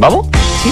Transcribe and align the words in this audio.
¿Vamos? 0.00 0.26
Sí. 0.62 0.70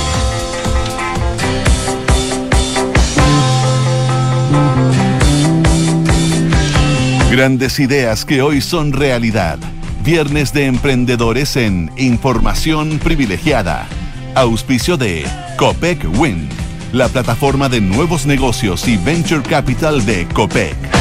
Grandes 7.30 7.78
ideas 7.78 8.24
que 8.24 8.40
hoy 8.40 8.62
son 8.62 8.94
realidad. 8.94 9.58
Viernes 10.02 10.54
de 10.54 10.64
emprendedores 10.64 11.56
en 11.56 11.90
Información 11.98 12.98
Privilegiada. 12.98 13.86
Auspicio 14.34 14.96
de 14.96 15.26
Copec 15.58 16.06
Wind, 16.18 16.48
la 16.92 17.08
plataforma 17.08 17.68
de 17.68 17.82
nuevos 17.82 18.24
negocios 18.24 18.88
y 18.88 18.96
venture 18.96 19.42
capital 19.42 20.06
de 20.06 20.26
Copec. 20.28 20.97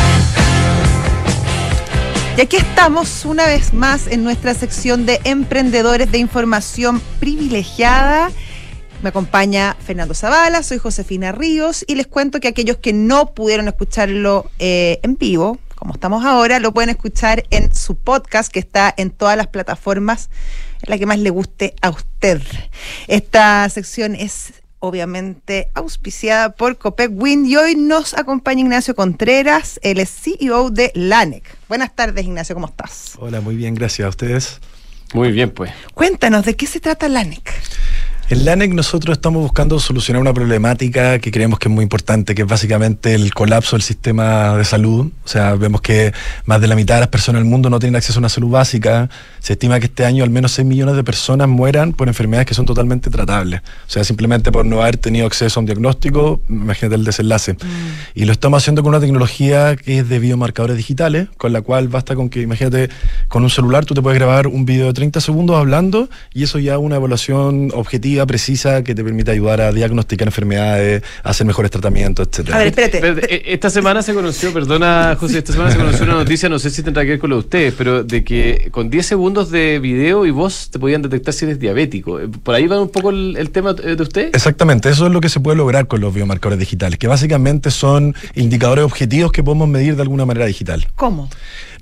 Y 2.38 2.42
aquí 2.42 2.58
estamos 2.58 3.26
una 3.26 3.48
vez 3.48 3.74
más 3.74 4.06
en 4.06 4.24
nuestra 4.24 4.54
sección 4.54 5.08
de 5.08 5.20
emprendedores 5.24 6.12
de 6.12 6.20
información 6.20 7.02
privilegiada. 7.20 8.30
Me 9.02 9.10
acompaña 9.10 9.76
Fernando 9.84 10.14
Zavala, 10.14 10.62
soy 10.62 10.78
Josefina 10.78 11.32
Ríos 11.32 11.84
y 11.88 11.96
les 11.96 12.06
cuento 12.06 12.40
que 12.40 12.48
aquellos 12.48 12.78
que 12.78 12.94
no 12.94 13.34
pudieron 13.34 13.68
escucharlo 13.68 14.52
eh, 14.60 15.00
en 15.02 15.16
vivo, 15.16 15.58
como 15.74 15.96
estamos 15.96 16.26
ahora, 16.26 16.60
lo 16.60 16.72
pueden 16.74 16.92
escuchar 16.92 17.44
en 17.50 17.74
su 17.74 17.96
podcast 17.96 18.54
que 18.54 18.60
está 18.60 18.94
en 18.96 19.10
todas 19.10 19.36
las 19.36 19.48
plataformas, 19.48 20.30
la 20.84 21.00
que 21.00 21.08
más 21.08 21.18
le 21.18 21.32
guste 21.32 21.74
a 21.82 21.90
usted. 21.90 22.44
Esta 23.08 23.68
sección 23.70 24.14
es 24.14 24.54
obviamente 24.80 25.70
auspiciada 25.74 26.52
por 26.52 26.78
Copec 26.78 27.12
Wind 27.14 27.48
y 27.48 27.56
hoy 27.56 27.76
nos 27.76 28.14
acompaña 28.14 28.62
Ignacio 28.62 28.96
Contreras, 28.96 29.80
el 29.84 30.06
CEO 30.06 30.70
de 30.70 30.92
LANEC. 30.94 31.44
Buenas 31.68 31.96
tardes, 31.96 32.26
Ignacio, 32.26 32.56
¿cómo 32.56 32.68
estás? 32.68 33.14
Hola, 33.20 33.42
muy 33.42 33.56
bien, 33.56 33.76
gracias 33.76 34.06
a 34.06 34.10
ustedes. 34.10 34.60
Muy 35.14 35.32
bien, 35.32 35.52
pues. 35.52 35.72
Cuéntanos, 35.94 36.46
¿de 36.46 36.56
qué 36.56 36.68
se 36.68 36.80
trata 36.80 37.08
LANEC? 37.08 37.54
En 38.30 38.44
LANEC 38.44 38.74
nosotros 38.74 39.16
estamos 39.16 39.42
buscando 39.42 39.80
solucionar 39.80 40.22
una 40.22 40.34
problemática 40.34 41.18
que 41.20 41.32
creemos 41.32 41.60
que 41.60 41.70
es 41.70 41.74
muy 41.74 41.84
importante, 41.84 42.36
que 42.36 42.42
es 42.42 42.48
básicamente 42.48 43.14
el 43.14 43.34
colapso 43.34 43.78
del 43.78 43.84
sistema 43.84 44.58
de 44.58 44.66
salud. 44.66 45.10
O 45.24 45.28
sea, 45.30 45.56
vemos 45.56 45.80
que 45.80 46.12
más 46.44 46.60
de 46.60 46.68
la 46.68 46.76
mitad 46.76 46.96
de 46.96 47.00
las 47.00 47.08
personas 47.08 47.42
del 47.42 47.50
mundo 47.50 47.70
no 47.70 47.80
tienen 47.80 47.96
acceso 47.96 48.20
a 48.20 48.22
una 48.22 48.28
salud 48.28 48.50
básica. 48.50 49.10
Se 49.40 49.54
estima 49.54 49.80
que 49.80 49.86
este 49.86 50.04
año 50.04 50.26
al 50.26 50.30
menos 50.30 50.52
6 50.52 50.68
millones 50.68 50.98
de 50.98 51.06
personas 51.06 51.48
mueran 51.48 51.94
por 51.94 52.10
enfermedades 52.10 52.48
que 52.48 52.54
son 52.54 52.66
totalmente 52.66 53.10
tratables. 53.10 53.62
O 53.62 53.90
sea, 53.90 54.04
simplemente 54.04 54.52
por 54.52 54.66
no 54.66 54.82
haber 54.82 54.98
tenido 54.98 55.26
acceso 55.26 55.58
a 55.58 55.62
un 55.62 55.66
diagnóstico, 55.66 56.42
imagínate 56.50 56.96
el 56.96 57.06
desenlace. 57.06 57.54
Mm. 57.54 57.58
Y 58.14 58.26
lo 58.26 58.34
estamos 58.34 58.62
haciendo 58.62 58.84
con 58.84 58.90
una 58.90 59.00
tecnología 59.00 59.78
que 59.78 60.00
es 60.00 60.10
de 60.10 60.20
biomarcadores 60.20 60.76
digitales, 60.76 61.30
con 61.38 61.54
la 61.54 61.62
cual 61.62 61.88
basta 61.88 62.14
con 62.14 62.30
que, 62.30 62.42
imagínate, 62.42 62.90
con 63.30 63.44
un 63.44 63.50
celular 63.50 63.86
tú 63.86 63.94
te 63.94 64.02
puedes 64.02 64.20
grabar 64.20 64.48
un 64.48 64.66
video 64.66 64.88
de 64.88 64.94
30 64.94 65.22
segundos 65.22 65.56
hablando 65.56 66.10
y 66.34 66.44
eso 66.44 66.60
ya 66.60 66.74
es 66.74 66.80
una 66.80 66.98
evaluación 66.98 67.72
objetiva 67.74 68.17
precisa 68.26 68.84
que 68.84 68.96
te 68.96 69.04
permite 69.04 69.32
ayudar 69.32 69.62
a 69.62 69.72
diagnosticar 69.72 70.28
enfermedades, 70.28 71.04
a 71.24 71.30
hacer 71.30 71.46
mejores 71.46 71.72
tratamientos, 71.72 72.28
etc. 72.28 72.54
A 72.54 72.58
ver, 72.60 72.68
espérate. 72.68 73.26
Eh, 73.34 73.44
esta 73.54 73.70
semana 73.70 74.02
se 74.02 74.14
conoció, 74.14 74.52
perdona 74.54 75.16
José, 75.20 75.40
esta 75.40 75.54
semana 75.54 75.72
se 75.72 75.78
conoció 75.78 76.06
una 76.06 76.16
noticia, 76.16 76.50
no 76.50 76.60
sé 76.60 76.70
si 76.70 76.84
tendrá 76.84 77.04
que 77.04 77.12
ver 77.12 77.20
con 77.20 77.30
lo 77.30 77.38
de 77.38 77.40
ustedes, 77.42 77.74
pero 77.78 78.04
de 78.04 78.24
que 78.24 78.70
con 78.72 78.90
10 78.90 79.06
segundos 79.06 79.52
de 79.52 79.80
video 79.80 80.26
y 80.26 80.32
voz 80.32 80.70
te 80.72 80.80
podían 80.80 81.02
detectar 81.02 81.34
si 81.34 81.46
eres 81.46 81.60
diabético. 81.60 82.20
Eh, 82.20 82.28
¿Por 82.28 82.56
ahí 82.56 82.68
va 82.68 82.82
un 82.82 82.90
poco 82.90 83.10
el, 83.10 83.50
tema 83.52 83.76
eh, 83.84 83.96
de 83.96 84.04
usted? 84.04 84.30
Exactamente, 84.34 84.90
eso 84.90 85.08
es 85.08 85.12
lo 85.12 85.22
que 85.22 85.30
se 85.30 85.40
puede 85.40 85.58
lograr 85.58 85.88
con 85.88 86.02
los 86.02 86.14
biomarcadores 86.14 86.60
digitales, 86.60 86.98
que 86.98 87.08
básicamente 87.08 87.72
son 87.72 88.16
indicadores 88.36 88.86
objetivos 88.86 89.32
que 89.32 89.44
podemos 89.44 89.68
medir 89.68 89.96
de 89.96 90.02
alguna 90.02 90.26
manera 90.26 90.46
digital. 90.46 90.88
¿Cómo? 90.96 91.30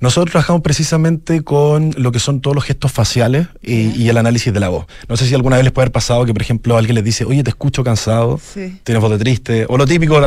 Nosotros 0.02 0.32
trabajamos 0.32 0.62
precisamente 0.62 1.44
con 1.44 1.92
lo 1.98 2.12
que 2.12 2.20
son 2.20 2.42
todos 2.42 2.56
los 2.56 2.66
gestos 2.66 2.92
faciales 2.92 3.48
y, 3.62 4.08
el 4.10 4.18
análisis 4.18 4.54
de 4.54 4.60
la 4.60 4.70
voz. 4.70 4.86
No 5.08 5.18
sé 5.18 5.26
si 5.26 5.34
alguna 5.34 5.56
vez 5.56 5.66
les 5.66 5.74
puede 5.74 5.86
haber 5.86 5.92
pasado 5.92 6.25
que, 6.26 6.34
por 6.34 6.42
ejemplo, 6.42 6.78
alguien 6.78 6.96
les 6.96 7.04
dice, 7.04 7.26
oye, 7.26 7.44
te 7.44 7.50
escucho 7.50 7.84
cansado, 7.84 8.40
tienes 8.84 9.02
voz 9.02 9.12
de 9.12 9.18
triste, 9.18 9.66
o 9.70 9.78
lo 9.78 9.86
típico, 9.86 10.22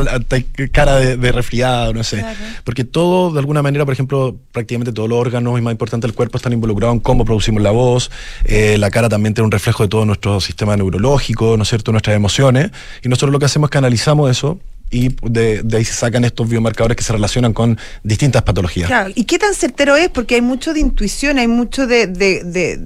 cara 0.73 0.97
de, 0.97 1.33
resfriado, 1.33 1.95
no 1.95 2.05
sé. 2.05 2.25
Porque 2.65 2.85
todo, 2.85 3.33
de 3.33 3.39
alguna 3.39 3.63
manera, 3.63 3.85
por 3.85 3.93
ejemplo, 3.95 4.37
prácticamente 4.53 4.93
todos 4.93 5.09
los 5.09 5.19
órganos 5.19 5.59
y 5.59 5.63
más 5.63 5.73
importante 5.73 6.07
el 6.07 6.15
cuerpo 6.15 6.39
están 6.39 6.53
involucrados 6.53 6.95
en 6.95 7.01
cómo 7.01 7.25
producimos 7.25 7.63
la 7.63 7.71
voz. 7.71 8.11
Eh, 8.45 8.77
la 8.79 8.91
cara 8.91 9.09
también 9.09 9.35
tiene 9.35 9.47
un 9.47 9.53
reflejo 9.53 9.83
de 9.83 9.89
todo 9.89 10.05
nuestro 10.05 10.41
sistema 10.41 10.77
neurológico, 10.77 11.57
¿no 11.57 11.63
es 11.63 11.69
cierto?, 11.69 11.93
nuestras 11.93 12.17
emociones. 12.17 12.71
Y 13.03 13.09
nosotros 13.09 13.33
lo 13.33 13.39
que 13.39 13.47
hacemos 13.47 13.69
es 13.69 13.71
que 13.73 13.79
analizamos 13.79 14.31
eso 14.31 14.59
y 14.91 15.15
de, 15.23 15.65
ahí 15.75 15.85
se 15.85 15.95
sacan 15.95 16.25
estos 16.25 16.49
biomarcadores 16.49 16.97
que 16.97 17.03
se 17.03 17.13
relacionan 17.13 17.53
con 17.53 17.79
distintas 18.03 18.43
patologías. 18.43 18.89
Claro, 18.89 19.11
¿y 19.15 19.25
qué 19.25 19.39
tan 19.39 19.55
certero 19.55 19.97
es? 19.97 20.09
Porque 20.09 20.37
hay 20.37 20.41
mucho 20.41 20.73
de 20.73 20.81
intuición, 20.81 21.39
hay 21.39 21.49
mucho 21.49 21.87
de, 21.87 22.07
de, 22.07 22.43
de, 22.45 22.81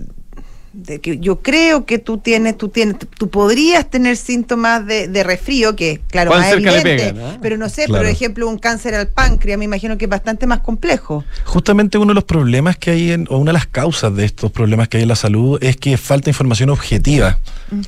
que 1.01 1.19
yo 1.19 1.41
creo 1.41 1.85
que 1.85 1.99
tú 1.99 2.19
tienes, 2.19 2.57
tú 2.57 2.69
tienes, 2.69 2.97
tú 3.19 3.29
podrías 3.29 3.89
tener 3.91 4.17
síntomas 4.17 4.87
de, 4.87 5.07
de 5.07 5.23
resfrío, 5.23 5.77
que 5.77 6.01
claro, 6.09 6.31
más 6.31 6.53
evidente, 6.53 7.15
pero 7.43 7.57
no 7.59 7.69
sé, 7.69 7.89
por 7.89 8.07
ejemplo, 8.07 8.49
un 8.49 8.59
cáncer 8.59 8.95
al 8.95 9.09
páncreas, 9.09 9.59
me 9.59 9.67
imagino 9.67 9.99
que 9.99 10.07
es 10.07 10.11
bastante 10.11 10.47
más 10.47 10.61
complejo. 10.61 11.25
Justamente 11.45 11.99
uno 11.99 12.09
de 12.09 12.15
los 12.15 12.25
problemas 12.25 12.77
que 12.79 12.91
hay, 12.91 13.13
en, 13.13 13.27
o 13.29 13.37
una 13.37 13.51
de 13.51 13.55
las 13.55 13.67
causas 13.67 14.15
de 14.15 14.25
estos 14.25 14.51
problemas 14.51 14.89
que 14.89 14.97
hay 14.97 15.03
en 15.03 15.09
la 15.09 15.17
salud 15.17 15.59
es 15.63 15.77
que 15.77 15.97
falta 15.97 16.31
información 16.31 16.71
objetiva. 16.71 17.39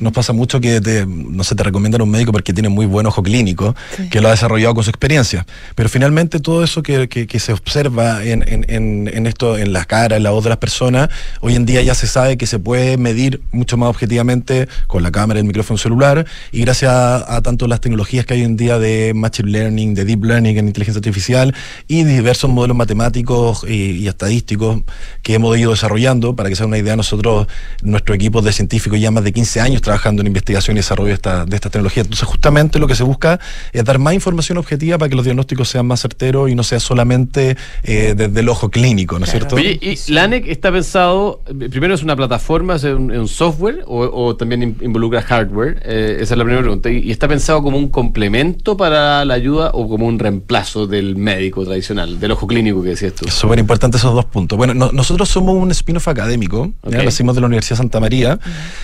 Nos 0.00 0.14
pasa 0.14 0.32
mucho 0.32 0.62
que 0.62 0.80
te, 0.80 1.04
no 1.06 1.44
se 1.44 1.54
te 1.54 1.62
recomiendan 1.62 2.00
un 2.00 2.10
médico 2.10 2.32
porque 2.32 2.54
tiene 2.54 2.70
muy 2.70 2.86
buen 2.86 3.04
ojo 3.06 3.22
clínico, 3.22 3.76
que 4.10 4.20
lo 4.22 4.28
ha 4.28 4.30
desarrollado 4.30 4.74
con 4.74 4.82
su 4.82 4.88
experiencia. 4.88 5.46
Pero 5.74 5.90
finalmente 5.90 6.40
todo 6.40 6.64
eso 6.64 6.82
que, 6.82 7.06
que, 7.08 7.40
se 7.40 7.52
observa 7.52 8.24
en, 8.24 8.42
en, 8.46 9.08
en, 9.12 9.26
esto, 9.26 9.58
en 9.58 9.74
la 9.74 9.84
cara, 9.84 10.16
en 10.16 10.22
la 10.22 10.30
voz 10.30 10.42
de 10.44 10.50
las 10.50 10.58
personas, 10.58 11.10
hoy 11.40 11.54
en 11.54 11.66
día 11.66 11.82
ya 11.82 11.94
se 11.94 12.06
sabe 12.06 12.38
que 12.38 12.46
se 12.46 12.58
puede 12.58 12.73
medir 12.98 13.40
mucho 13.52 13.76
más 13.76 13.88
objetivamente 13.88 14.68
con 14.86 15.02
la 15.02 15.10
cámara 15.10 15.38
y 15.38 15.42
el 15.42 15.46
micrófono 15.46 15.78
celular. 15.78 16.26
Y 16.52 16.60
gracias 16.60 16.92
a, 16.92 17.40
tanto 17.42 17.66
las 17.66 17.80
tecnologías 17.80 18.26
que 18.26 18.34
hay 18.34 18.40
hoy 18.40 18.46
en 18.46 18.56
día 18.56 18.78
de 18.78 19.12
Machine 19.14 19.50
Learning, 19.50 19.94
de 19.94 20.04
Deep 20.04 20.24
Learning 20.24 20.58
en 20.58 20.66
inteligencia 20.66 20.98
artificial 20.98 21.54
y 21.88 22.04
diversos 22.04 22.50
modelos 22.50 22.76
matemáticos 22.76 23.64
y, 23.68 23.92
y 23.92 24.08
estadísticos 24.08 24.82
que 25.22 25.34
hemos 25.34 25.56
ido 25.58 25.70
desarrollando, 25.70 26.36
para 26.36 26.48
que 26.48 26.56
sea 26.56 26.66
una 26.66 26.78
idea, 26.78 26.96
nosotros, 26.96 27.46
nuestro 27.82 28.14
equipo 28.14 28.42
de 28.42 28.52
científicos 28.52 29.00
ya 29.00 29.10
más 29.10 29.24
de 29.24 29.32
15 29.32 29.60
años 29.60 29.82
trabajando 29.82 30.20
en 30.20 30.26
investigación 30.26 30.76
y 30.76 30.80
desarrollo 30.80 31.08
de 31.08 31.14
esta, 31.14 31.46
de 31.46 31.56
esta 31.56 31.70
tecnología. 31.70 32.02
Entonces, 32.02 32.26
justamente 32.26 32.78
lo 32.78 32.86
que 32.86 32.94
se 32.94 33.02
busca 33.02 33.40
es 33.72 33.84
dar 33.84 33.98
más 33.98 34.14
información 34.14 34.58
objetiva 34.58 34.98
para 34.98 35.08
que 35.08 35.16
los 35.16 35.24
diagnósticos 35.24 35.68
sean 35.68 35.86
más 35.86 36.00
certeros 36.00 36.50
y 36.50 36.54
no 36.54 36.62
sea 36.62 36.80
solamente 36.80 37.56
eh, 37.82 38.14
desde 38.16 38.40
el 38.40 38.48
ojo 38.48 38.70
clínico, 38.70 39.18
¿no 39.18 39.24
es 39.24 39.30
cierto? 39.30 39.56
Oye, 39.56 39.78
y 39.80 40.12
LANEC 40.12 40.46
está 40.48 40.72
pensado, 40.72 41.40
primero 41.70 41.94
es 41.94 42.02
una 42.02 42.16
plataforma, 42.16 42.63
es 42.72 42.84
un, 42.84 43.28
software 43.28 43.84
o, 43.86 44.36
también 44.36 44.76
involucra 44.80 45.22
hardware, 45.22 45.82
eh, 45.84 46.18
esa 46.20 46.34
es 46.34 46.38
la 46.38 46.44
primera 46.44 46.62
pregunta, 46.62 46.90
y, 46.90 47.10
está 47.10 47.28
pensado 47.28 47.62
como 47.62 47.76
un 47.76 47.88
complemento 47.88 48.76
para 48.76 49.24
la 49.24 49.34
ayuda 49.34 49.70
o 49.74 49.88
como 49.88 50.06
un 50.06 50.18
reemplazo 50.18 50.86
del 50.86 51.16
médico 51.16 51.64
tradicional, 51.64 52.18
del 52.18 52.32
ojo 52.32 52.46
clínico 52.46 52.82
que 52.82 52.90
decías 52.90 53.14
tú. 53.14 53.28
Súper 53.30 53.58
importante 53.58 53.96
esos 53.96 54.14
dos 54.14 54.24
puntos. 54.24 54.56
Bueno, 54.56 54.74
nosotros 54.74 55.28
somos 55.28 55.54
un 55.54 55.70
spin-off 55.70 56.08
académico, 56.08 56.72
nacimos 56.82 57.34
de 57.34 57.40
la 57.40 57.46
Universidad 57.46 57.78
Santa 57.78 58.00
María 58.00 58.38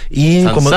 y 0.09 0.45
como 0.47 0.71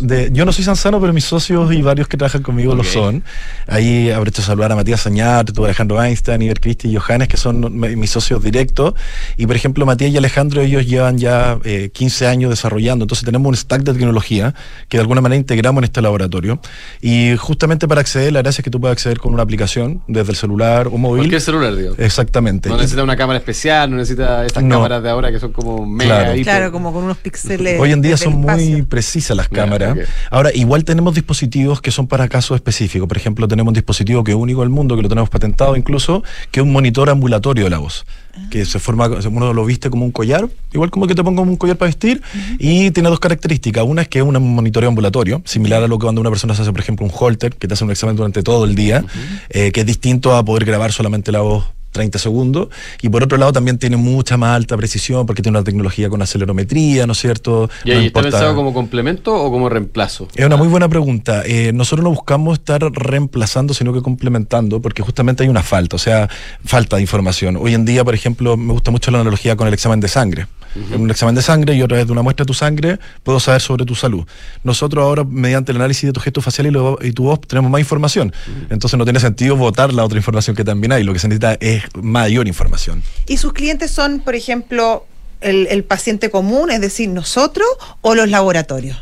de, 0.00 0.30
yo 0.32 0.44
no 0.44 0.52
soy 0.52 0.64
Sansano, 0.64 1.00
pero 1.00 1.12
mis 1.12 1.24
socios 1.24 1.72
y 1.72 1.82
varios 1.82 2.08
que 2.08 2.16
trabajan 2.16 2.42
conmigo 2.42 2.74
lo 2.74 2.84
son. 2.84 3.22
Ahí 3.66 4.10
aprovecho 4.10 4.42
a 4.42 4.44
saludar 4.44 4.72
a 4.72 4.76
Matías 4.76 5.00
Sañar, 5.00 5.46
Alejandro 5.56 6.02
Einstein, 6.02 6.42
Iber 6.42 6.60
Cristi 6.60 6.88
y 6.88 6.96
Johannes, 6.96 7.28
que 7.28 7.36
son 7.36 7.78
mis 7.78 8.10
socios 8.10 8.42
directos. 8.42 8.94
Y 9.36 9.46
por 9.46 9.56
ejemplo, 9.56 9.86
Matías 9.86 10.10
y 10.10 10.16
Alejandro, 10.16 10.62
ellos 10.62 10.86
llevan 10.86 11.18
ya 11.18 11.58
15 11.92 12.24
eh, 12.24 12.28
años 12.48 12.50
desarrollando. 12.50 13.04
Entonces 13.04 13.24
tenemos 13.24 13.48
un 13.48 13.56
stack 13.56 13.82
de 13.82 13.92
tecnología 13.92 14.54
que 14.88 14.96
de 14.96 15.02
alguna 15.02 15.20
manera 15.20 15.38
integramos 15.38 15.80
en 15.80 15.84
este 15.84 16.02
laboratorio. 16.02 16.60
Y 17.00 17.36
justamente 17.36 17.88
para 17.88 18.00
acceder, 18.00 18.32
la 18.32 18.42
gracia 18.42 18.60
es 18.60 18.64
que 18.64 18.70
tú 18.70 18.80
puedes 18.80 18.92
acceder 18.92 19.18
con 19.18 19.32
una 19.32 19.42
aplicación 19.42 20.02
desde 20.06 20.32
el 20.32 20.36
celular 20.36 20.88
o 20.88 20.98
móvil. 20.98 21.20
Cualquier 21.20 21.40
celular, 21.40 21.76
digo. 21.76 21.94
Exactamente. 21.98 22.68
No 22.68 22.76
necesita 22.76 23.02
una 23.02 23.16
cámara 23.16 23.38
especial, 23.38 23.90
no 23.90 23.96
necesita 23.96 24.46
estas 24.46 24.64
cámaras 24.64 25.02
de 25.02 25.10
ahora 25.10 25.30
que 25.30 25.40
son 25.40 25.52
como 25.52 25.86
mega. 25.86 26.24
Claro, 26.24 26.42
claro 26.42 26.72
como 26.72 26.92
con 26.92 27.04
unos 27.04 27.18
píxeles. 27.18 27.80
Hoy 27.80 27.92
en 27.92 28.02
día 28.02 28.16
son 28.16 28.34
muy 28.34 28.82
precisas 28.82 29.36
las 29.36 29.48
cámara. 29.48 29.94
Ahora, 30.30 30.50
igual 30.54 30.84
tenemos 30.84 31.14
dispositivos 31.14 31.80
que 31.80 31.90
son 31.90 32.06
para 32.06 32.28
casos 32.28 32.54
específicos. 32.54 33.08
Por 33.08 33.16
ejemplo, 33.16 33.48
tenemos 33.48 33.70
un 33.70 33.74
dispositivo 33.74 34.24
que 34.24 34.32
es 34.32 34.36
único 34.36 34.60
del 34.60 34.70
mundo, 34.70 34.96
que 34.96 35.02
lo 35.02 35.08
tenemos 35.08 35.30
patentado 35.30 35.76
incluso, 35.76 36.22
que 36.50 36.60
es 36.60 36.64
un 36.64 36.72
monitor 36.72 37.10
ambulatorio 37.10 37.64
de 37.64 37.70
la 37.70 37.78
voz. 37.78 38.04
Que 38.50 38.64
se 38.64 38.78
forma, 38.78 39.06
uno 39.06 39.52
lo 39.52 39.64
viste 39.64 39.90
como 39.90 40.04
un 40.04 40.10
collar, 40.10 40.48
igual 40.72 40.90
como 40.90 41.06
que 41.06 41.14
te 41.14 41.22
pongo 41.22 41.42
un 41.42 41.56
collar 41.56 41.76
para 41.76 41.88
vestir, 41.88 42.22
y 42.58 42.90
tiene 42.90 43.08
dos 43.08 43.20
características. 43.20 43.84
Una 43.84 44.02
es 44.02 44.08
que 44.08 44.18
es 44.18 44.24
un 44.24 44.54
monitoreo 44.54 44.88
ambulatorio, 44.88 45.42
similar 45.44 45.82
a 45.82 45.88
lo 45.88 45.98
que 45.98 46.04
cuando 46.04 46.20
una 46.20 46.30
persona 46.30 46.54
se 46.54 46.62
hace, 46.62 46.72
por 46.72 46.80
ejemplo, 46.80 47.04
un 47.06 47.12
holter, 47.14 47.54
que 47.54 47.68
te 47.68 47.74
hace 47.74 47.84
un 47.84 47.90
examen 47.90 48.16
durante 48.16 48.42
todo 48.42 48.64
el 48.64 48.74
día, 48.74 49.04
eh, 49.50 49.72
que 49.72 49.80
es 49.80 49.86
distinto 49.86 50.34
a 50.34 50.44
poder 50.44 50.64
grabar 50.64 50.92
solamente 50.92 51.32
la 51.32 51.40
voz 51.40 51.64
30 51.92 52.18
segundos. 52.18 52.68
Y 53.02 53.08
por 53.08 53.22
otro 53.22 53.38
lado 53.38 53.52
también 53.52 53.78
tiene 53.78 53.96
mucha 53.96 54.36
más 54.36 54.56
alta 54.56 54.76
precisión 54.76 55.26
porque 55.26 55.42
tiene 55.42 55.58
una 55.58 55.64
tecnología 55.64 56.08
con 56.08 56.22
acelerometría, 56.22 57.06
¿no 57.06 57.12
es 57.12 57.18
cierto? 57.18 57.70
¿Y 57.84 57.92
ahí 57.92 58.06
está 58.06 58.22
pensado 58.22 58.54
como 58.54 58.72
complemento 58.72 59.34
o 59.34 59.50
como 59.50 59.68
reemplazo? 59.68 60.28
Es 60.34 60.44
una 60.44 60.56
muy 60.56 60.68
buena 60.68 60.88
pregunta. 60.88 61.42
Eh, 61.46 61.72
nosotros 61.72 62.04
no 62.04 62.10
buscamos 62.10 62.58
estar 62.58 62.82
reemplazando, 62.82 63.74
sino 63.74 63.92
que 63.92 64.02
complementando, 64.02 64.80
porque 64.80 65.02
justamente 65.02 65.42
hay 65.42 65.48
una 65.48 65.62
falta, 65.62 65.96
o 65.96 65.98
sea, 65.98 66.28
falta 66.64 66.96
de 66.96 67.02
información. 67.02 67.56
Hoy 67.56 67.74
en 67.74 67.84
día, 67.84 68.04
por 68.04 68.14
ejemplo, 68.14 68.56
me 68.56 68.72
gusta 68.72 68.90
mucho 68.90 69.10
la 69.10 69.20
analogía 69.20 69.56
con 69.56 69.66
el 69.66 69.74
examen 69.74 70.00
de 70.00 70.08
sangre. 70.08 70.46
En 70.74 71.00
un 71.00 71.10
examen 71.10 71.34
de 71.34 71.42
sangre 71.42 71.74
y 71.74 71.82
otra 71.82 71.96
vez 71.96 72.06
de 72.06 72.12
una 72.12 72.22
muestra 72.22 72.44
de 72.44 72.48
tu 72.48 72.54
sangre 72.54 72.98
puedo 73.22 73.40
saber 73.40 73.60
sobre 73.60 73.84
tu 73.84 73.94
salud. 73.94 74.24
Nosotros 74.62 75.02
ahora, 75.02 75.24
mediante 75.24 75.72
el 75.72 75.78
análisis 75.78 76.04
de 76.04 76.12
tu 76.12 76.20
gesto 76.20 76.40
facial 76.40 76.68
y, 77.00 77.12
tu 77.12 77.24
voz, 77.24 77.40
tenemos 77.40 77.70
más 77.70 77.80
información. 77.80 78.32
Entonces 78.70 78.98
no 78.98 79.04
tiene 79.04 79.20
sentido 79.20 79.56
votar 79.56 79.92
la 79.92 80.04
otra 80.04 80.18
información 80.18 80.54
que 80.54 80.64
también 80.64 80.92
hay. 80.92 81.04
Lo 81.04 81.12
que 81.12 81.18
se 81.18 81.28
necesita 81.28 81.54
es 81.60 81.77
mayor 81.94 82.48
información. 82.48 83.02
¿Y 83.26 83.36
sus 83.36 83.52
clientes 83.52 83.90
son, 83.90 84.20
por 84.20 84.34
ejemplo, 84.34 85.06
el 85.40 85.84
paciente 85.84 86.30
común, 86.30 86.70
es 86.70 86.80
decir, 86.80 87.08
nosotros, 87.08 87.68
o 88.00 88.14
los 88.14 88.28
laboratorios? 88.28 88.96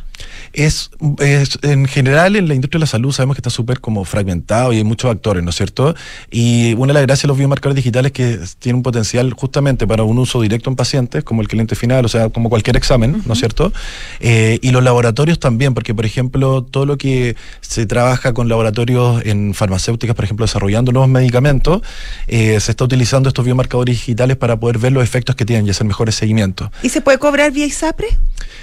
Es, 0.56 0.90
en 1.62 1.86
general 1.86 2.34
en 2.34 2.48
la 2.48 2.54
industria 2.54 2.78
de 2.78 2.84
la 2.84 2.86
salud 2.86 3.12
sabemos 3.12 3.36
que 3.36 3.40
está 3.40 3.50
súper 3.50 3.80
como 3.80 4.04
fragmentado 4.04 4.72
y 4.72 4.78
hay 4.78 4.84
muchos 4.84 5.10
actores, 5.10 5.44
¿no 5.44 5.50
es 5.50 5.56
cierto? 5.56 5.94
Y 6.30 6.72
una 6.74 6.88
de 6.88 6.94
las 6.94 7.02
gracias 7.02 7.22
de 7.24 7.28
los 7.28 7.36
biomarcadores 7.36 7.76
digitales 7.76 8.10
es 8.10 8.12
que 8.12 8.40
tiene 8.58 8.76
un 8.76 8.82
potencial 8.82 9.32
justamente 9.34 9.86
para 9.86 10.02
un 10.02 10.18
uso 10.18 10.40
directo 10.40 10.70
en 10.70 10.76
pacientes, 10.76 11.24
como 11.24 11.42
el 11.42 11.48
cliente 11.48 11.76
final, 11.76 12.04
o 12.04 12.08
sea, 12.08 12.30
como 12.30 12.48
cualquier 12.48 12.76
examen, 12.76 13.22
¿no 13.26 13.34
es 13.34 13.38
cierto? 13.38 13.72
Eh, 14.20 14.58
y 14.62 14.70
los 14.70 14.82
laboratorios 14.82 15.38
también, 15.38 15.74
porque 15.74 15.94
por 15.94 16.06
ejemplo, 16.06 16.62
todo 16.62 16.86
lo 16.86 16.96
que 16.96 17.36
se 17.60 17.84
trabaja 17.86 18.32
con 18.32 18.48
laboratorios 18.48 19.24
en 19.26 19.52
farmacéuticas, 19.52 20.16
por 20.16 20.24
ejemplo, 20.24 20.46
desarrollando 20.46 20.90
nuevos 20.90 21.10
medicamentos, 21.10 21.82
eh, 22.28 22.58
se 22.60 22.70
está 22.70 22.84
utilizando 22.84 23.28
estos 23.28 23.44
biomarcadores 23.44 23.94
digitales 23.94 24.36
para 24.36 24.58
poder 24.58 24.78
ver 24.78 24.92
los 24.92 25.04
efectos 25.04 25.36
que 25.36 25.44
tienen 25.44 25.66
y 25.66 25.70
hacer 25.70 25.86
mejores 25.86 26.14
seguimientos. 26.14 26.70
¿Y 26.82 26.88
se 26.88 27.02
puede 27.02 27.18
cobrar 27.18 27.52
vía 27.52 27.66
ISAPRE? 27.66 28.08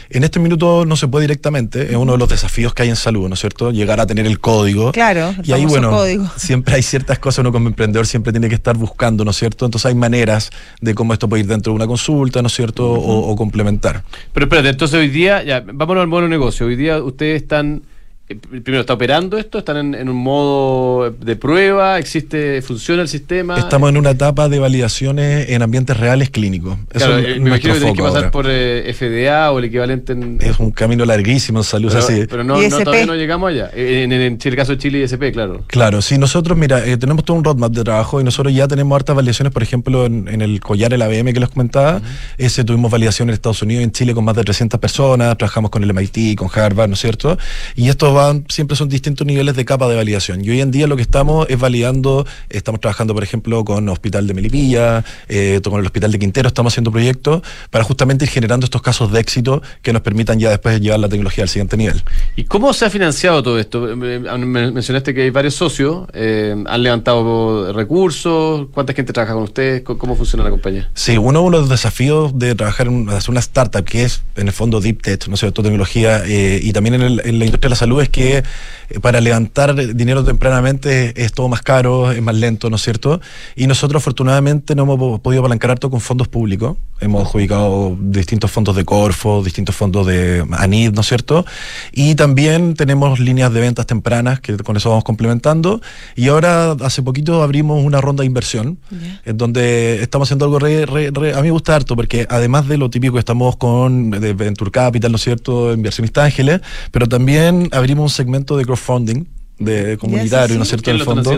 En 0.09 0.23
este 0.23 0.39
minuto 0.39 0.85
no 0.85 0.95
se 0.95 1.07
puede 1.07 1.23
directamente, 1.23 1.82
es 1.91 1.95
uno 1.95 2.13
de 2.13 2.17
los 2.17 2.29
desafíos 2.29 2.73
que 2.73 2.83
hay 2.83 2.89
en 2.89 2.95
salud, 2.95 3.27
¿no 3.27 3.33
es 3.33 3.39
cierto? 3.39 3.71
Llegar 3.71 3.99
a 3.99 4.07
tener 4.07 4.25
el 4.25 4.39
código. 4.39 4.91
Claro, 4.91 5.33
y 5.43 5.51
ahí, 5.51 5.65
bueno, 5.65 6.05
siempre 6.37 6.75
hay 6.75 6.83
ciertas 6.83 7.19
cosas, 7.19 7.39
uno 7.39 7.51
como 7.51 7.67
emprendedor 7.67 8.07
siempre 8.07 8.31
tiene 8.31 8.49
que 8.49 8.55
estar 8.55 8.77
buscando, 8.77 9.25
¿no 9.25 9.31
es 9.31 9.37
cierto? 9.37 9.65
Entonces 9.65 9.85
hay 9.87 9.95
maneras 9.95 10.49
de 10.81 10.93
cómo 10.95 11.13
esto 11.13 11.27
puede 11.29 11.43
ir 11.43 11.47
dentro 11.47 11.71
de 11.71 11.75
una 11.75 11.87
consulta, 11.87 12.41
¿no 12.41 12.47
es 12.47 12.53
cierto? 12.53 12.91
o, 12.91 13.35
complementar. 13.35 14.03
Pero 14.33 14.45
espérate, 14.45 14.69
entonces 14.69 14.99
hoy 14.99 15.09
día, 15.09 15.43
ya, 15.43 15.63
vámonos 15.65 16.01
al 16.01 16.07
modo 16.07 16.27
negocio. 16.27 16.67
Hoy 16.67 16.75
día 16.75 17.01
ustedes 17.01 17.41
están 17.41 17.83
eh, 17.83 17.92
primero 18.25 18.79
está 18.79 18.93
operando 18.93 19.37
esto, 19.37 19.57
están 19.57 19.95
en, 19.95 20.09
un 20.09 20.15
modo 20.15 21.11
de 21.11 21.35
prueba, 21.35 21.99
existe, 21.99 22.61
funciona 22.61 23.01
el 23.01 23.09
sistema. 23.09 23.57
Estamos 23.57 23.89
en 23.89 23.97
una 23.97 24.11
etapa 24.11 24.47
de 24.47 24.59
validaciones 24.59 25.49
en 25.49 25.61
ambientes 25.61 25.97
reales 25.97 26.29
clínicos. 26.29 26.77
Claro, 26.89 27.17
eh, 27.19 27.39
me 27.39 27.49
imagino 27.49 27.73
que 27.73 27.79
tiene 27.81 27.95
que 27.95 28.01
pasar 28.01 28.31
por 28.31 28.45
eh, 28.47 28.93
FDA 28.93 29.51
o 29.51 29.59
el 29.59 29.65
equivalente 29.65 30.13
en. 30.13 30.37
Es 30.41 30.57
un 30.59 30.71
camino 30.71 31.03
larguísimo 31.03 31.59
en 31.59 31.63
salud 31.65 31.89
pero, 31.89 31.99
así. 32.03 32.25
Pero 32.29 32.43
no, 32.45 32.55
todavía 32.55 33.05
no 33.05 33.15
llegamos 33.15 33.49
allá. 33.49 33.69
En, 33.73 34.13
el 34.13 34.55
caso 34.55 34.71
de 34.71 34.77
Chile 34.77 34.99
y 34.99 35.03
SP, 35.03 35.33
claro. 35.33 35.63
Claro, 35.67 36.01
sí, 36.01 36.17
nosotros, 36.17 36.57
mira, 36.57 36.81
tenemos 36.97 37.25
todo 37.25 37.35
un 37.35 37.43
roadmap 37.43 37.73
de 37.73 37.83
trabajo 37.83 38.21
y 38.21 38.23
nosotros 38.23 38.53
ya 38.53 38.69
tenemos 38.69 38.95
hartas 38.95 39.15
validaciones, 39.15 39.51
por 39.51 39.63
ejemplo, 39.63 40.05
en, 40.05 40.41
el 40.41 40.61
collar, 40.61 40.93
el 40.93 41.01
ABM 41.01 41.33
que 41.33 41.41
les 41.41 41.49
comentaba. 41.49 42.01
Ese 42.37 42.63
tuvimos 42.63 42.89
validación 42.89 43.29
en 43.29 43.33
Estados 43.33 43.61
Unidos 43.61 43.81
y 43.81 43.83
en 43.83 43.91
Chile 43.91 44.13
con 44.13 44.23
más 44.23 44.35
de 44.35 44.43
300 44.43 44.79
personas. 44.79 45.37
Trabajamos 45.37 45.71
con 45.71 45.83
el 45.83 45.93
MIT, 45.93 46.37
con 46.37 46.49
Harvard, 46.53 46.87
¿no 46.87 46.93
es 46.93 47.01
cierto? 47.01 47.37
Y 47.75 47.89
esto 47.89 48.12
van 48.13 48.45
siempre 48.49 48.77
son 48.77 48.89
distintos 48.89 49.25
niveles 49.25 49.55
de 49.55 49.65
capa 49.65 49.87
de 49.87 49.95
validación. 49.95 50.43
Y 50.43 50.49
hoy 50.51 50.61
en 50.61 50.71
día 50.71 50.87
lo 50.87 50.95
que 50.95 51.01
estamos 51.01 51.47
es 51.49 51.59
validando, 51.59 52.25
estamos 52.49 52.79
trabajando, 52.79 53.13
por 53.13 53.23
ejemplo, 53.23 53.65
con 53.65 53.85
el 53.85 53.89
Hospital 53.89 54.27
de 54.27 54.33
Melipilla, 54.33 55.03
eh, 55.27 55.59
con 55.63 55.79
el 55.79 55.85
Hospital 55.85 56.11
de 56.11 56.19
Quintero, 56.19 56.47
estamos 56.47 56.73
haciendo 56.73 56.91
proyectos 56.91 57.41
para 57.69 57.83
justamente 57.83 58.25
ir 58.25 58.31
generando 58.31 58.65
estos 58.65 58.81
casos 58.81 59.11
de 59.11 59.19
éxito 59.19 59.61
que 59.81 59.93
nos 59.93 60.01
permitan 60.01 60.39
ya 60.39 60.49
después 60.49 60.79
llevar 60.79 60.99
la 60.99 61.09
tecnología 61.09 61.43
al 61.43 61.49
siguiente 61.49 61.77
nivel. 61.77 62.03
¿Y 62.35 62.43
cómo 62.43 62.73
se 62.73 62.85
ha 62.85 62.89
financiado 62.89 63.41
todo 63.41 63.59
esto? 63.59 63.95
mencionaste 63.95 65.13
que 65.13 65.23
hay 65.23 65.29
varios 65.29 65.55
socios, 65.55 66.07
eh, 66.13 66.55
han 66.65 66.83
levantado 66.83 67.73
recursos, 67.73 68.67
¿cuánta 68.73 68.93
gente 68.93 69.13
trabaja 69.13 69.33
con 69.33 69.43
ustedes? 69.43 69.81
¿Cómo 69.81 70.15
funciona 70.15 70.43
la 70.43 70.49
compañía? 70.51 70.89
Sí, 70.93 71.17
uno, 71.17 71.43
de 71.43 71.51
los 71.51 71.69
desafíos 71.69 72.37
de 72.37 72.55
trabajar 72.55 72.87
en 72.87 73.09
hacer 73.09 73.31
una 73.31 73.39
startup 73.39 73.83
que 73.83 74.03
es 74.03 74.23
en 74.35 74.47
el 74.47 74.53
fondo 74.53 74.79
Deep 74.79 75.01
Tech, 75.01 75.27
no 75.27 75.37
sé, 75.37 75.51
tecnología, 75.51 76.23
eh, 76.25 76.59
y 76.61 76.73
también 76.73 76.95
en, 76.95 77.01
en 77.01 77.39
la 77.39 77.45
industria 77.45 77.67
de 77.67 77.69
la 77.69 77.75
salud 77.75 78.02
es 78.03 78.09
que 78.09 78.37
eh, 78.37 78.99
para 79.01 79.21
levantar 79.21 79.75
dinero 79.95 80.23
tempranamente 80.23 81.23
es 81.23 81.33
todo 81.33 81.49
más 81.49 81.61
caro, 81.61 82.11
es 82.11 82.21
más 82.21 82.35
lento, 82.35 82.69
¿no 82.69 82.75
es 82.75 82.81
cierto? 82.81 83.21
Y 83.55 83.67
nosotros 83.67 84.01
afortunadamente 84.01 84.75
no 84.75 84.83
hemos 84.83 85.19
podido 85.21 85.41
apalancar 85.41 85.71
harto 85.71 85.89
con 85.89 86.01
fondos 86.01 86.27
públicos. 86.27 86.77
Hemos 86.99 87.23
adjudicado 87.23 87.97
distintos 87.99 88.49
fondos 88.49 88.75
de 88.75 88.85
Corfo, 88.85 89.43
distintos 89.43 89.75
fondos 89.75 90.07
de 90.07 90.45
ANID, 90.51 90.93
¿no 90.93 91.01
es 91.01 91.07
cierto? 91.07 91.45
Y 91.91 92.15
también 92.15 92.75
tenemos 92.75 93.19
líneas 93.19 93.51
de 93.51 93.59
ventas 93.59 93.85
tempranas 93.85 94.39
que 94.39 94.55
con 94.57 94.77
eso 94.77 94.89
vamos 94.89 95.03
complementando. 95.03 95.81
Y 96.15 96.29
ahora, 96.29 96.71
hace 96.71 97.01
poquito, 97.01 97.43
abrimos 97.43 97.83
una 97.83 97.99
ronda 97.99 98.21
de 98.21 98.27
inversión, 98.27 98.77
en 99.25 99.37
donde 99.37 100.01
estamos 100.01 100.27
haciendo 100.27 100.45
algo 100.45 100.59
re, 100.59 100.85
a 101.33 101.37
mí 101.37 101.43
me 101.43 101.51
gusta 101.51 101.75
harto, 101.75 101.95
porque 101.95 102.25
además 102.29 102.67
de 102.69 102.77
lo 102.77 102.89
típico 102.89 103.13
que 103.15 103.19
estamos 103.19 103.57
con 103.57 104.11
de 104.11 104.33
Venture 104.33 104.71
Capital, 104.71 105.11
¿no 105.11 105.17
es 105.17 105.23
cierto?, 105.23 105.73
inversionistas 105.73 106.25
ángeles, 106.25 106.61
pero 106.91 107.07
también 107.07 107.67
abrimos 107.71 107.92
un 107.99 108.09
segmento 108.09 108.57
de 108.57 108.65
crowdfunding 108.65 109.25
de 109.63 109.97
comunitario, 109.97 110.57
¿no 110.57 110.63
es 110.63 110.69
cierto? 110.69 110.93
lo 110.93 111.05
fondo. 111.05 111.31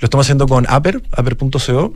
Lo 0.00 0.06
estamos 0.06 0.26
haciendo 0.26 0.46
con 0.46 0.64
Aper, 0.68 1.02
aper.co. 1.10 1.92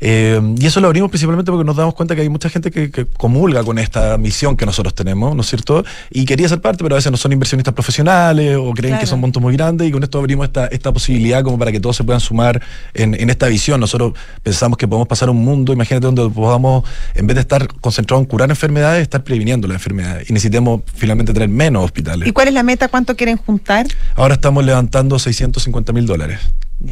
Eh, 0.00 0.40
y 0.58 0.66
eso 0.66 0.80
lo 0.80 0.86
abrimos 0.86 1.10
principalmente 1.10 1.50
porque 1.50 1.64
nos 1.64 1.76
damos 1.76 1.94
cuenta 1.94 2.14
que 2.14 2.22
hay 2.22 2.28
mucha 2.28 2.48
gente 2.48 2.70
que, 2.70 3.06
comulga 3.16 3.64
con 3.64 3.78
esta 3.78 4.16
misión 4.18 4.56
que 4.56 4.66
nosotros 4.66 4.94
tenemos, 4.94 5.34
¿no 5.34 5.42
es 5.42 5.48
cierto? 5.48 5.84
Y 6.10 6.24
quería 6.24 6.48
ser 6.48 6.60
parte, 6.60 6.84
pero 6.84 6.94
a 6.94 6.98
veces 6.98 7.10
no 7.10 7.18
son 7.18 7.32
inversionistas 7.32 7.74
profesionales 7.74 8.56
o 8.56 8.72
creen 8.72 8.98
que 8.98 9.06
son 9.06 9.20
montos 9.20 9.42
muy 9.42 9.54
grandes. 9.56 9.88
Y 9.88 9.90
con 9.90 10.02
esto 10.02 10.18
abrimos 10.18 10.46
esta, 10.46 10.66
esta 10.66 10.92
posibilidad 10.92 11.42
como 11.42 11.58
para 11.58 11.72
que 11.72 11.80
todos 11.80 11.96
se 11.96 12.04
puedan 12.04 12.20
sumar 12.20 12.62
en, 12.94 13.14
en 13.14 13.30
esta 13.30 13.48
visión. 13.48 13.80
Nosotros 13.80 14.14
pensamos 14.42 14.78
que 14.78 14.86
podemos 14.86 15.08
pasar 15.08 15.28
a 15.28 15.32
un 15.32 15.44
mundo, 15.44 15.72
imagínate, 15.72 16.06
donde 16.06 16.28
podamos, 16.30 16.84
en 17.14 17.26
vez 17.26 17.34
de 17.34 17.40
estar 17.40 17.66
concentrados 17.80 18.22
en 18.22 18.28
curar 18.28 18.50
enfermedades, 18.50 19.02
estar 19.02 19.24
previniendo 19.24 19.66
las 19.66 19.76
enfermedades. 19.76 20.30
Y 20.30 20.32
necesitemos 20.32 20.82
finalmente 20.94 21.32
tener 21.32 21.48
menos 21.48 21.84
hospitales. 21.84 22.28
¿Y 22.28 22.32
cuál 22.32 22.48
es 22.48 22.54
la 22.54 22.62
meta? 22.62 22.88
¿Cuánto 22.88 23.16
quieren 23.16 23.36
juntar? 23.36 23.86
Ahora 24.14 24.34
estamos 24.34 24.64
levantando 24.64 25.09
650 25.18 25.92
mil 25.92 26.06
dólares. 26.06 26.40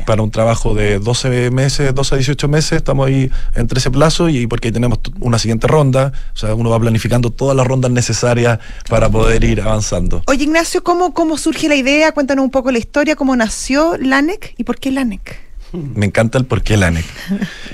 Para 0.04 0.22
un 0.22 0.30
trabajo 0.30 0.74
de 0.74 0.98
12 0.98 1.50
meses, 1.50 1.94
12 1.94 2.14
a 2.14 2.18
18 2.18 2.48
meses, 2.48 2.72
estamos 2.72 3.06
ahí 3.06 3.30
entre 3.54 3.78
ese 3.78 3.90
plazo 3.90 4.28
y 4.28 4.46
porque 4.46 4.70
tenemos 4.70 4.98
una 5.20 5.38
siguiente 5.38 5.66
ronda, 5.66 6.12
o 6.34 6.36
sea, 6.36 6.54
uno 6.54 6.68
va 6.68 6.78
planificando 6.78 7.30
todas 7.30 7.56
las 7.56 7.66
rondas 7.66 7.90
necesarias 7.90 8.58
para 8.90 9.08
poder 9.08 9.44
ir 9.44 9.62
avanzando. 9.62 10.22
Oye, 10.26 10.44
Ignacio, 10.44 10.84
¿cómo, 10.84 11.14
cómo 11.14 11.38
surge 11.38 11.68
la 11.68 11.74
idea? 11.74 12.12
Cuéntanos 12.12 12.44
un 12.44 12.50
poco 12.50 12.70
la 12.70 12.78
historia, 12.78 13.16
cómo 13.16 13.34
nació 13.34 13.96
LANEC 13.96 14.54
y 14.58 14.64
por 14.64 14.78
qué 14.78 14.90
LANEC. 14.90 15.47
Me 15.72 16.06
encanta 16.06 16.38
el 16.38 16.44
porqué 16.44 16.74
el 16.74 16.82
ANEC. 16.82 17.04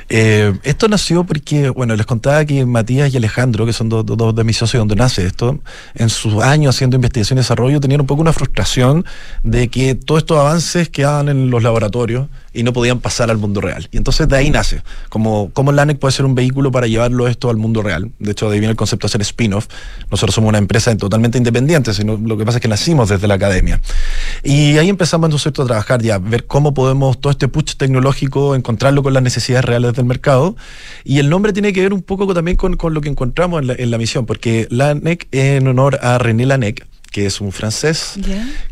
Eh, 0.09 0.53
esto 0.65 0.89
nació 0.89 1.25
porque, 1.25 1.71
bueno, 1.71 1.97
les 1.97 2.07
contaba 2.07 2.45
que 2.45 2.67
Matías 2.67 3.13
y 3.13 3.17
Alejandro, 3.17 3.67
que 3.67 3.73
son 3.73 3.89
dos, 3.89 4.35
de 4.35 4.45
mis 4.45 4.57
socios 4.57 4.81
donde 4.81 4.97
nace 4.97 5.27
esto, 5.27 5.61
en 5.95 6.09
sus 6.09 6.43
años 6.43 6.75
haciendo 6.75 6.97
investigación 6.97 7.39
y 7.39 7.41
desarrollo, 7.41 7.81
tenían 7.81 8.01
un 8.01 8.07
poco 8.07 8.21
una 8.21 8.33
frustración 8.33 9.05
de 9.43 9.69
que 9.69 9.95
todos 9.95 10.23
estos 10.23 10.39
avances 10.39 10.89
quedaban 10.89 11.29
en 11.29 11.51
los 11.51 11.63
laboratorios 11.63 12.29
y 12.55 12.63
no 12.63 12.73
podían 12.73 13.01
pasar 13.01 13.31
al 13.31 13.39
mundo 13.39 13.61
real. 13.61 13.89
Y 13.91 13.97
entonces 13.97 14.29
de 14.29 14.37
ahí 14.37 14.51
nace, 14.51 14.83
como, 15.09 15.51
como 15.53 15.73
el 15.73 15.79
ANEC 15.79 15.99
puede 15.99 16.13
ser 16.13 16.25
un 16.25 16.35
vehículo 16.35 16.71
para 16.71 16.87
llevarlo 16.87 17.29
esto 17.29 17.51
al 17.51 17.57
mundo 17.57 17.83
real. 17.83 18.13
De 18.19 18.31
hecho, 18.31 18.49
ahí 18.49 18.61
viene 18.61 18.71
el 18.71 18.77
concepto 18.77 19.07
de 19.07 19.11
hacer 19.11 19.21
spin-off. 19.23 19.67
Nosotros 20.11 20.35
somos 20.35 20.49
una 20.49 20.59
empresa 20.59 20.97
totalmente 20.97 21.37
independiente, 21.37 21.93
sino 21.93 22.17
lo 22.17 22.37
que 22.37 22.45
pasa 22.45 22.59
es 22.59 22.63
que 22.63 22.69
nacimos 22.69 23.09
desde 23.09 23.27
la 23.27 23.35
academia. 23.35 23.81
Y 24.43 24.79
ahí 24.79 24.89
empezamos, 24.89 25.31
¿no 25.31 25.37
a 25.37 25.67
trabajar 25.67 26.01
ya, 26.01 26.19
ver 26.19 26.47
cómo 26.47 26.73
podemos 26.75 27.21
todo 27.21 27.31
este 27.31 27.49
push 27.49 27.75
tecnológico 27.77 28.55
encontrarlo 28.55 29.03
con 29.03 29.13
las 29.13 29.23
necesidades 29.23 29.65
reales 29.65 29.93
del 29.95 30.05
mercado. 30.05 30.57
Y 31.05 31.19
el 31.19 31.29
nombre 31.29 31.53
tiene 31.53 31.73
que 31.73 31.83
ver 31.83 31.93
un 31.93 32.03
poco 32.03 32.33
también 32.33 32.57
con, 32.57 32.77
con 32.77 32.95
lo 32.95 33.01
que 33.01 33.09
encontramos 33.09 33.61
en 33.61 33.67
la, 33.69 33.75
en 33.75 33.91
la 33.91 33.99
misión, 33.99 34.27
porque 34.27 34.67
la 34.71 34.91
ANEC 34.91 35.29
es 35.33 35.61
en 35.61 35.69
honor 35.69 35.99
a 36.03 36.19
René 36.19 36.47
Lanec, 36.47 36.87
que 37.15 37.27
es 37.27 37.41
un 37.41 37.53
francés, 37.53 38.15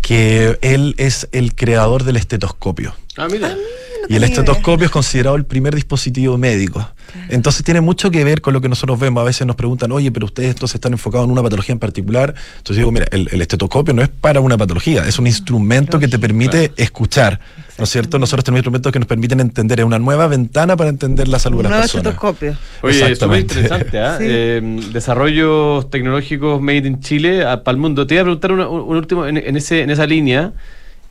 que 0.00 0.58
él 0.62 0.96
es 0.98 1.28
el 1.30 1.54
creador 1.54 2.02
del 2.02 2.16
estetoscopio. 2.16 2.92
Ah, 3.16 3.28
mira. 3.30 3.56
Ah, 3.56 3.91
y 4.08 4.16
el 4.16 4.24
estetoscopio 4.24 4.86
es 4.86 4.90
considerado 4.90 5.36
el 5.36 5.44
primer 5.44 5.74
dispositivo 5.74 6.38
médico. 6.38 6.88
Entonces 7.28 7.64
tiene 7.64 7.80
mucho 7.80 8.10
que 8.10 8.24
ver 8.24 8.40
con 8.40 8.52
lo 8.52 8.60
que 8.60 8.68
nosotros 8.68 8.98
vemos. 8.98 9.22
A 9.22 9.24
veces 9.24 9.46
nos 9.46 9.56
preguntan, 9.56 9.92
oye, 9.92 10.10
pero 10.10 10.26
ustedes 10.26 10.50
entonces 10.50 10.76
están 10.76 10.92
enfocados 10.92 11.26
en 11.26 11.32
una 11.32 11.42
patología 11.42 11.72
en 11.72 11.78
particular. 11.78 12.34
Entonces 12.58 12.78
digo, 12.78 12.90
mira, 12.90 13.06
el, 13.10 13.40
estetoscopio 13.40 13.94
no 13.94 14.02
es 14.02 14.08
para 14.08 14.40
una 14.40 14.56
patología, 14.56 15.06
es 15.06 15.18
un 15.18 15.26
instrumento 15.26 15.98
que 15.98 16.08
te 16.08 16.18
permite 16.18 16.72
escuchar. 16.76 17.40
¿No 17.78 17.84
es 17.84 17.90
cierto? 17.90 18.18
Nosotros 18.18 18.44
tenemos 18.44 18.58
instrumentos 18.58 18.92
que 18.92 18.98
nos 18.98 19.08
permiten 19.08 19.40
entender, 19.40 19.80
es 19.80 19.86
una 19.86 19.98
nueva 19.98 20.26
ventana 20.26 20.76
para 20.76 20.90
entender 20.90 21.26
la 21.26 21.38
salud 21.38 21.58
de 21.58 21.70
las 21.70 21.80
personas. 21.80 22.06
estetoscopio. 22.06 22.56
Oye, 22.82 23.12
es 23.12 23.26
muy 23.26 23.38
interesante, 23.38 23.98
¿ah? 23.98 24.18
eh, 24.20 24.60
desarrollos 24.92 25.90
tecnológicos 25.90 26.60
made 26.60 26.86
in 26.86 27.00
Chile 27.00 27.42
para 27.42 27.70
el 27.70 27.78
mundo. 27.78 28.06
Te 28.06 28.14
iba 28.14 28.22
a 28.22 28.24
preguntar 28.24 28.52
un, 28.52 28.60
último 28.60 29.26
en, 29.26 29.56
ese, 29.56 29.82
en 29.82 29.90
esa 29.90 30.06
línea. 30.06 30.52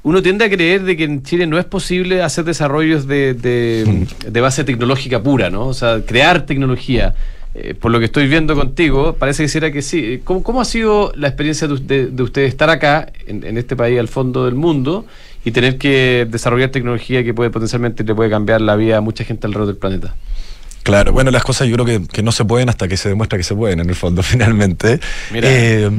Uno 0.04 0.22
tiende 0.22 0.46
a 0.46 0.50
creer 0.50 0.84
de 0.84 0.98
que 0.98 1.04
en 1.04 1.24
Chile 1.24 1.46
no 1.48 1.60
es 1.60 1.66
posible 1.66 2.22
hacer 2.22 2.44
desarrollos 2.44 3.08
de, 3.08 3.34
de, 3.34 4.08
de 4.26 4.42
base 4.42 4.64
tecnológica 4.64 5.22
pura, 5.22 5.50
¿no? 5.50 5.68
O 5.68 5.74
sea, 5.74 6.02
crear 6.06 6.46
tecnología. 6.46 7.14
Eh, 7.54 7.76
por 7.76 7.92
lo 7.92 8.00
que 8.00 8.06
estoy 8.06 8.28
viendo 8.28 8.56
contigo, 8.56 9.14
parece 9.20 9.44
que 9.44 9.50
será 9.50 9.72
que 9.72 9.82
sí. 9.82 10.22
¿Cómo, 10.24 10.42
cómo 10.42 10.62
ha 10.62 10.66
sido 10.66 11.12
la 11.18 11.28
experiencia 11.28 11.68
de, 11.68 11.78
de, 11.80 12.08
de 12.08 12.24
usted 12.24 12.44
estar 12.44 12.70
acá, 12.70 13.12
en, 13.28 13.44
en, 13.44 13.58
este 13.58 13.76
país 13.76 14.00
al 14.00 14.08
fondo 14.08 14.46
del 14.46 14.56
mundo, 14.56 15.06
y 15.44 15.52
tener 15.52 15.78
que 15.78 16.26
desarrollar 16.30 16.70
tecnología 16.70 17.24
que 17.26 17.34
puede 17.34 17.50
potencialmente 17.50 18.06
le 18.06 18.16
puede 18.16 18.30
cambiar 18.30 18.62
la 18.62 18.78
vida 18.78 18.98
a 18.98 19.02
mucha 19.02 19.26
gente 19.26 19.48
alrededor 19.48 19.68
del 19.68 19.78
planeta? 19.78 20.16
Claro, 20.84 21.12
bueno, 21.12 21.30
las 21.30 21.44
cosas 21.44 21.68
yo 21.68 21.76
creo 21.76 21.86
que, 21.86 22.08
que 22.08 22.24
no 22.24 22.32
se 22.32 22.46
pueden 22.46 22.70
hasta 22.70 22.88
que 22.88 22.96
se 22.96 23.10
demuestra 23.10 23.38
que 23.38 23.44
se 23.44 23.54
pueden, 23.54 23.82
en 23.82 23.90
el 23.90 23.96
fondo, 23.96 24.24
finalmente. 24.24 25.00
Mira. 25.32 25.48
Eh, 25.52 25.92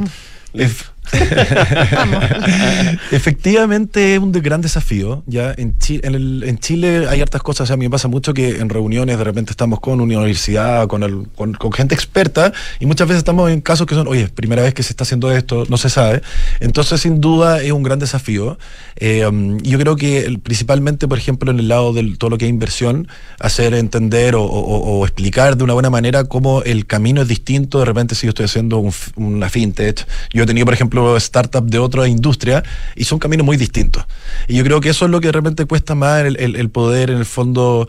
Efectivamente 3.10 4.14
es 4.14 4.20
un 4.20 4.32
gran 4.32 4.60
desafío. 4.60 5.22
Ya 5.26 5.52
en 5.56 5.76
Chile, 5.78 6.00
en, 6.04 6.14
el, 6.14 6.44
en, 6.44 6.58
Chile 6.58 7.06
hay 7.08 7.20
hartas 7.20 7.42
cosas. 7.42 7.70
a 7.70 7.76
mí 7.76 7.86
me 7.86 7.90
pasa 7.90 8.08
mucho 8.08 8.32
que 8.32 8.60
en 8.60 8.68
reuniones 8.68 9.18
de 9.18 9.24
repente 9.24 9.50
estamos 9.50 9.80
con 9.80 10.00
una 10.00 10.18
universidad, 10.18 10.86
con, 10.86 11.02
el, 11.02 11.26
con, 11.34 11.56
gente 11.72 11.94
experta, 11.94 12.52
y 12.80 12.86
muchas 12.86 13.08
veces 13.08 13.18
estamos 13.18 13.50
en 13.50 13.60
casos 13.60 13.86
que 13.86 13.94
son, 13.94 14.08
oye, 14.08 14.28
primera 14.28 14.62
vez 14.62 14.74
que 14.74 14.82
se 14.82 14.92
está 14.92 15.04
haciendo 15.04 15.32
esto, 15.32 15.64
no 15.68 15.76
se 15.76 15.90
sabe. 15.90 16.22
Entonces, 16.60 17.00
sin 17.00 17.20
duda, 17.20 17.62
es 17.62 17.72
un 17.72 17.82
gran 17.82 17.98
desafío. 17.98 18.58
Eh, 18.96 19.26
um, 19.26 19.58
yo 19.58 19.78
creo 19.78 19.96
que 19.96 20.38
principalmente, 20.42 21.08
por 21.08 21.18
ejemplo, 21.18 21.50
en 21.50 21.58
el 21.58 21.68
lado 21.68 21.92
de 21.92 22.16
todo 22.16 22.30
lo 22.30 22.38
que 22.38 22.46
es 22.46 22.50
inversión, 22.50 23.08
hacer 23.38 23.74
entender 23.74 24.34
o, 24.34 24.44
o, 24.44 24.98
o, 24.98 25.04
explicar 25.04 25.56
de 25.56 25.64
una 25.64 25.74
buena 25.74 25.90
manera 25.90 26.24
cómo 26.24 26.62
el 26.62 26.86
camino 26.86 27.22
es 27.22 27.28
distinto. 27.28 27.80
De 27.80 27.84
repente, 27.84 28.14
si 28.14 28.26
yo 28.26 28.30
estoy 28.30 28.44
haciendo 28.44 28.78
un, 28.78 28.92
una 29.16 29.48
fintech, 29.48 30.06
yo 30.32 30.44
he 30.44 30.46
tenido, 30.46 30.64
por 30.64 30.74
ejemplo, 30.74 30.91
startup 31.16 31.64
de 31.64 31.78
otra 31.78 32.08
industria 32.08 32.62
y 32.96 33.04
son 33.04 33.18
caminos 33.18 33.44
muy 33.44 33.56
distintos. 33.56 34.04
Y 34.48 34.56
yo 34.56 34.64
creo 34.64 34.80
que 34.80 34.90
eso 34.90 35.04
es 35.04 35.10
lo 35.10 35.20
que 35.20 35.28
de 35.28 35.32
repente 35.32 35.64
cuesta 35.66 35.94
más 35.94 36.24
el, 36.24 36.36
el, 36.38 36.56
el, 36.56 36.70
poder, 36.70 37.10
en 37.10 37.18
el 37.18 37.24
fondo, 37.24 37.88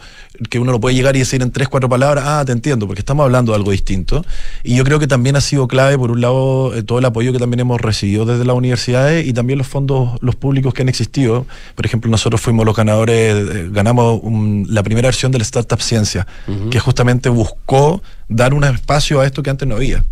que 0.49 0.59
uno 0.59 0.71
lo 0.71 0.79
puede 0.79 0.95
llegar 0.95 1.15
y 1.15 1.19
decir 1.19 1.41
en 1.41 1.51
tres, 1.51 1.67
cuatro 1.67 1.89
palabras, 1.89 2.25
ah, 2.27 2.43
te 2.45 2.51
entiendo, 2.51 2.87
porque 2.87 3.01
estamos 3.01 3.23
hablando 3.23 3.51
de 3.51 3.57
algo 3.57 3.71
distinto. 3.71 4.25
Y 4.63 4.75
yo 4.75 4.83
creo 4.83 4.99
que 4.99 5.07
también 5.07 5.35
ha 5.35 5.41
sido 5.41 5.67
clave, 5.67 5.97
por 5.97 6.11
un 6.11 6.21
lado, 6.21 6.73
eh, 6.75 6.83
todo 6.83 6.99
el 6.99 7.05
apoyo 7.05 7.33
que 7.33 7.39
también 7.39 7.59
hemos 7.59 7.81
recibido 7.81 8.25
desde 8.25 8.45
las 8.45 8.55
universidades 8.55 9.25
y 9.27 9.33
también 9.33 9.57
los 9.59 9.67
fondos, 9.67 10.17
los 10.21 10.35
públicos 10.35 10.73
que 10.73 10.81
han 10.81 10.89
existido. 10.89 11.45
Por 11.75 11.85
ejemplo, 11.85 12.09
nosotros 12.09 12.41
fuimos 12.41 12.65
los 12.65 12.75
ganadores, 12.75 13.35
eh, 13.35 13.69
ganamos 13.71 14.19
un, 14.21 14.65
la 14.69 14.83
primera 14.83 15.07
versión 15.07 15.31
del 15.31 15.41
Startup 15.41 15.79
Ciencia, 15.81 16.27
uh 16.47 16.51
-huh. 16.51 16.69
que 16.69 16.79
justamente 16.79 17.29
buscó 17.29 18.01
dar 18.29 18.53
un 18.53 18.63
espacio 18.63 19.21
a 19.21 19.25
esto 19.25 19.43
que 19.43 19.49
antes 19.49 19.67
no 19.67 19.75
había. 19.75 20.03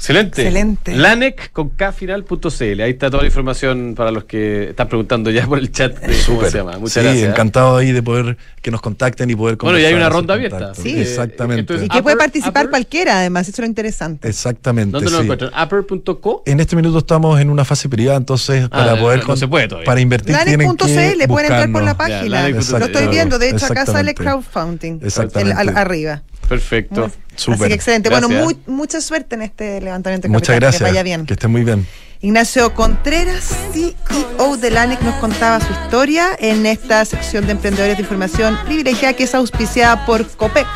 Excelente. 0.00 0.40
Excelente. 0.40 0.96
Lanec 0.96 1.52
con 1.52 1.68
kfinal.cl. 1.68 2.80
Ahí 2.80 2.90
está 2.90 3.10
toda 3.10 3.22
la 3.22 3.26
información 3.26 3.94
para 3.94 4.10
los 4.10 4.24
que 4.24 4.70
están 4.70 4.88
preguntando 4.88 5.30
ya 5.30 5.46
por 5.46 5.58
el 5.58 5.70
chat 5.70 5.94
de 6.00 6.16
cómo 6.24 6.42
se 6.42 6.56
llama. 6.56 6.78
Muchas 6.78 6.94
sí, 6.94 7.00
gracias. 7.02 7.28
encantado 7.28 7.76
ahí 7.76 7.92
de 7.92 8.02
poder 8.02 8.38
que 8.62 8.70
nos 8.70 8.80
contacten 8.80 9.28
y 9.28 9.36
poder 9.36 9.56
Bueno, 9.56 9.78
y 9.78 9.84
hay 9.84 9.92
una 9.92 10.08
ronda 10.08 10.32
abierta. 10.32 10.74
Sí. 10.74 10.98
Exactamente. 10.98 11.60
Entonces, 11.60 11.86
y 11.86 11.88
que 11.90 12.02
puede 12.02 12.16
participar 12.16 12.64
upper, 12.64 12.70
cualquiera, 12.70 13.18
además, 13.18 13.46
eso 13.46 13.56
es 13.56 13.58
lo 13.58 13.66
interesante. 13.66 14.26
Exactamente. 14.26 14.92
¿Dónde 14.92 15.10
lo 15.10 15.20
encuentran? 15.20 15.52
¿Upper.co? 15.62 16.44
En 16.46 16.60
este 16.60 16.76
minuto 16.76 16.96
estamos 16.96 17.38
en 17.38 17.50
una 17.50 17.66
fase 17.66 17.90
privada, 17.90 18.16
entonces 18.16 18.70
para 18.70 18.92
ah, 18.92 18.98
poder. 18.98 19.20
No, 19.20 19.26
no 19.26 19.36
se 19.36 19.48
puede 19.48 19.68
todavía. 19.68 19.84
Para 19.84 20.00
invertir. 20.00 20.32
Lanec.cl 20.32 21.26
pueden 21.28 21.52
entrar 21.52 21.72
por 21.72 21.82
la 21.82 21.94
página. 21.94 22.48
Ya, 22.48 22.78
lo 22.78 22.86
estoy 22.86 23.08
viendo, 23.08 23.38
de 23.38 23.50
hecho, 23.50 23.66
acá 23.66 23.84
sale 23.84 24.14
crowdfunding. 24.14 25.00
Exactamente. 25.02 25.60
El, 25.60 25.68
al, 25.68 25.76
arriba. 25.76 26.22
Perfecto. 26.50 27.12
Muy, 27.46 27.54
así 27.54 27.68
que 27.68 27.74
excelente. 27.74 28.08
Gracias. 28.08 28.28
Bueno, 28.28 28.44
muy, 28.44 28.58
mucha 28.66 29.00
suerte 29.00 29.36
en 29.36 29.42
este 29.42 29.80
levantamiento 29.80 30.26
de 30.26 30.32
Muchas 30.32 30.48
capital, 30.48 30.60
gracias. 30.60 30.80
Que 30.80 30.90
vaya 30.90 31.02
bien. 31.04 31.24
Que 31.24 31.34
esté 31.34 31.46
muy 31.46 31.62
bien. 31.62 31.86
Ignacio 32.22 32.74
Contreras, 32.74 33.56
CEO 33.72 34.56
de 34.56 34.70
LANEC, 34.72 35.00
nos 35.02 35.14
contaba 35.20 35.60
su 35.60 35.72
historia 35.72 36.30
en 36.40 36.66
esta 36.66 37.04
sección 37.04 37.46
de 37.46 37.52
emprendedores 37.52 37.96
de 37.96 38.02
información 38.02 38.58
privilegiada 38.66 39.14
que 39.14 39.24
es 39.24 39.34
auspiciada 39.36 40.04
por 40.04 40.26
COPEC 40.26 40.66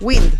Wind. 0.00 0.32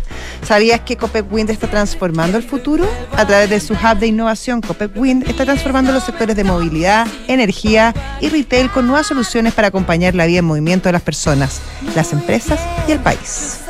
¿Sabías 0.47 0.79
que 0.81 0.95
Copec 0.95 1.29
Wind 1.29 1.49
está 1.49 1.69
transformando 1.69 2.37
el 2.37 2.43
futuro? 2.43 2.89
A 3.11 3.27
través 3.27 3.49
de 3.49 3.59
su 3.59 3.73
hub 3.73 3.99
de 3.99 4.07
innovación, 4.07 4.61
Copec 4.61 4.95
Wind 4.95 5.27
está 5.27 5.43
transformando 5.43 5.91
los 5.91 6.05
sectores 6.05 6.37
de 6.37 6.45
movilidad, 6.45 7.05
energía 7.27 7.93
y 8.21 8.29
retail 8.29 8.69
con 8.69 8.87
nuevas 8.87 9.07
soluciones 9.07 9.53
para 9.53 9.67
acompañar 9.67 10.15
la 10.15 10.25
vida 10.25 10.39
en 10.39 10.45
movimiento 10.45 10.87
de 10.87 10.93
las 10.93 11.01
personas, 11.01 11.59
las 11.95 12.13
empresas 12.13 12.61
y 12.87 12.93
el 12.93 12.99
país. 12.99 13.64